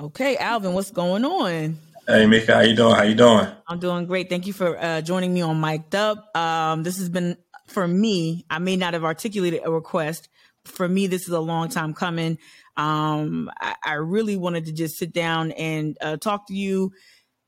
[0.00, 1.78] Okay, Alvin, what's going on?
[2.08, 2.94] Hey, Mika, how you doing?
[2.94, 3.46] How you doing?
[3.68, 4.28] I'm doing great.
[4.28, 6.36] Thank you for uh, joining me on Mic'd Up.
[6.36, 7.36] Um, this has been
[7.68, 8.44] for me.
[8.50, 10.28] I may not have articulated a request.
[10.64, 12.38] For me, this is a long time coming.
[12.76, 16.92] Um, I, I, really wanted to just sit down and uh, talk to you,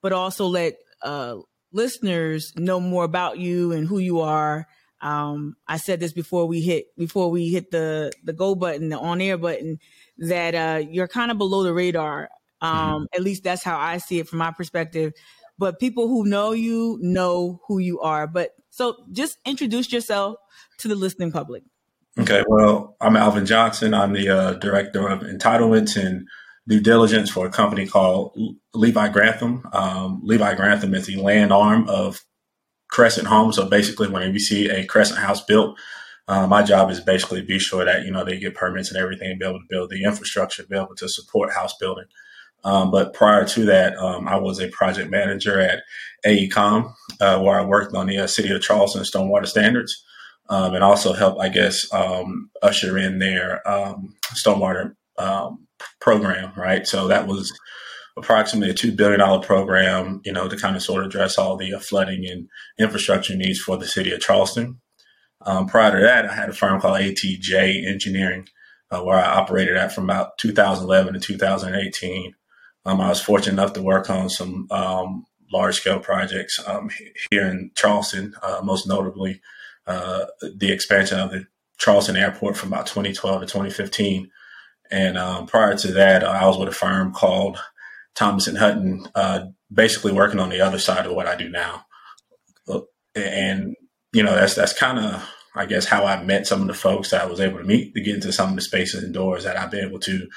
[0.02, 1.36] but also let uh,
[1.72, 4.66] listeners know more about you and who you are.
[5.04, 8.98] Um, I said this before we hit before we hit the the go button, the
[8.98, 9.78] on air button,
[10.16, 12.30] that uh, you're kind of below the radar.
[12.62, 13.04] Um, mm-hmm.
[13.12, 15.12] At least that's how I see it from my perspective.
[15.58, 18.26] But people who know you know who you are.
[18.26, 20.36] But so just introduce yourself
[20.78, 21.64] to the listening public.
[22.18, 23.92] Okay, well, I'm Alvin Johnson.
[23.92, 26.26] I'm the uh, director of entitlements and
[26.66, 28.38] due diligence for a company called
[28.72, 29.68] Levi Grantham.
[29.74, 32.24] Um, Levi Grantham is the land arm of
[32.90, 33.56] Crescent Homes.
[33.56, 35.78] So basically, whenever you see a Crescent house built,
[36.26, 39.30] uh, my job is basically be sure that you know they get permits and everything,
[39.30, 42.06] and be able to build the infrastructure, be able to support house building.
[42.64, 45.82] Um, but prior to that, um, I was a project manager at
[46.24, 50.02] AECOM, uh, where I worked on the uh, City of Charleston stormwater standards,
[50.48, 55.66] um, and also helped, I guess, um, usher in their um, stormwater um,
[56.00, 56.52] program.
[56.56, 57.52] Right, so that was
[58.16, 61.56] approximately a two billion dollar program, you know, to kind of sort of address all
[61.56, 62.48] the uh, flooding and
[62.78, 64.80] infrastructure needs for the City of Charleston.
[65.68, 68.46] prior to that, I had a firm called ATJ Engineering,
[68.90, 72.34] uh, where I operated at from about 2011 to 2018.
[72.86, 76.90] Um, I was fortunate enough to work on some um, large scale projects um,
[77.30, 79.40] here in Charleston, uh, most notably
[79.86, 81.46] uh, the expansion of the
[81.78, 84.30] Charleston Airport from about 2012 to 2015.
[84.90, 87.58] And um, prior to that, uh, I was with a firm called
[88.14, 91.84] Thomas and Hutton, uh, basically working on the other side of what I do now.
[93.16, 93.76] And
[94.12, 97.10] you know, that's that's kind of I guess how I met some of the folks
[97.10, 99.44] that I was able to meet to get into some of the spaces and doors
[99.44, 100.28] that I've been able to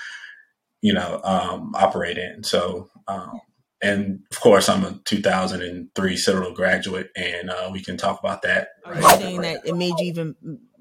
[0.82, 2.44] you know, um, operate in.
[2.44, 3.40] So, um,
[3.82, 8.70] and of course, I'm a 2003 Citadel graduate, and uh, we can talk about that.
[8.86, 10.36] Are you saying that it made you even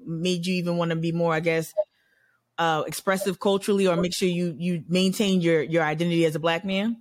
[0.05, 1.73] made you even want to be more, I guess,
[2.57, 6.65] uh, expressive culturally, or make sure you you maintain your your identity as a black
[6.65, 6.97] man?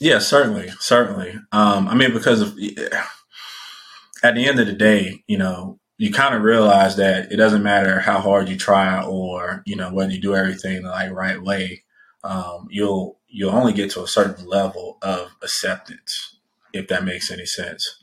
[0.00, 1.34] Yeah, certainly, certainly.
[1.52, 2.48] Um, I mean, because of
[4.22, 7.62] at the end of the day, you know, you kind of realize that it doesn't
[7.62, 11.42] matter how hard you try, or you know, whether you do everything the like right
[11.42, 11.84] way
[12.26, 16.38] um, you'll you'll only get to a certain level of acceptance,
[16.72, 18.02] if that makes any sense.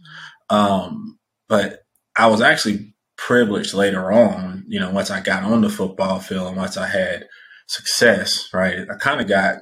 [0.50, 5.70] Um, but I was actually privileged later on, you know, once I got on the
[5.70, 7.28] football field and once I had
[7.68, 8.88] success, right?
[8.90, 9.58] I kind of got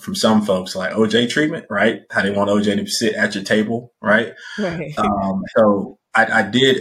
[0.00, 2.00] from some folks like OJ treatment, right?
[2.10, 4.32] How they want OJ to sit at your table, right?
[4.58, 4.94] right.
[4.98, 6.80] Um, so I, I did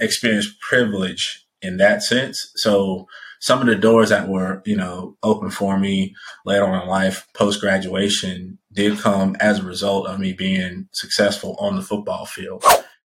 [0.00, 2.50] experience privilege in that sense.
[2.56, 3.06] So
[3.40, 7.28] some of the doors that were, you know, open for me later on in life,
[7.34, 12.64] post graduation, did come as a result of me being successful on the football field.